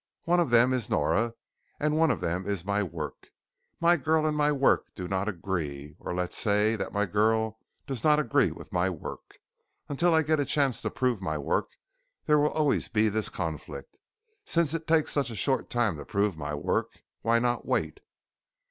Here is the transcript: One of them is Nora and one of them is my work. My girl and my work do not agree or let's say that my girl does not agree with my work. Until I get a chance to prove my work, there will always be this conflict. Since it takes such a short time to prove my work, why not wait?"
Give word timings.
One 0.23 0.39
of 0.39 0.49
them 0.49 0.73
is 0.73 0.89
Nora 0.89 1.35
and 1.79 1.95
one 1.95 2.09
of 2.09 2.21
them 2.21 2.47
is 2.47 2.65
my 2.65 2.81
work. 2.81 3.29
My 3.79 3.97
girl 3.97 4.25
and 4.25 4.35
my 4.35 4.51
work 4.51 4.87
do 4.95 5.07
not 5.07 5.29
agree 5.29 5.95
or 5.99 6.15
let's 6.15 6.35
say 6.35 6.75
that 6.75 6.91
my 6.91 7.05
girl 7.05 7.59
does 7.85 8.03
not 8.03 8.17
agree 8.17 8.49
with 8.49 8.73
my 8.73 8.89
work. 8.89 9.37
Until 9.87 10.15
I 10.15 10.23
get 10.23 10.39
a 10.39 10.43
chance 10.45 10.81
to 10.81 10.89
prove 10.89 11.21
my 11.21 11.37
work, 11.37 11.73
there 12.25 12.39
will 12.39 12.49
always 12.49 12.87
be 12.87 13.09
this 13.09 13.29
conflict. 13.29 13.99
Since 14.43 14.73
it 14.73 14.87
takes 14.87 15.11
such 15.11 15.29
a 15.29 15.35
short 15.35 15.69
time 15.69 15.97
to 15.97 16.05
prove 16.05 16.35
my 16.35 16.55
work, 16.55 17.03
why 17.21 17.37
not 17.37 17.67
wait?" 17.67 17.99